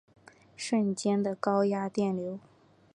[0.57, 2.39] 瞬间的高压电流